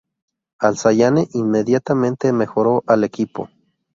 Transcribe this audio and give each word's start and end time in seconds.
Al-Zayani 0.59 1.27
inmediatamente 1.33 2.33
mejoró 2.33 2.83
al 2.87 3.03
equipo. 3.03 3.49